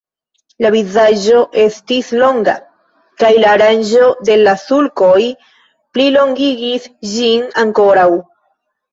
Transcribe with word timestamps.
La 0.63 0.69
vizaĝo 0.75 1.41
estis 1.63 2.07
longa, 2.21 2.55
kaj 3.23 3.29
la 3.43 3.51
aranĝo 3.57 4.07
de 4.29 4.37
la 4.47 4.53
sulkoj 4.61 5.27
plilongigis 5.97 6.89
ĝin 7.11 7.45
ankoraŭ. 7.65 8.07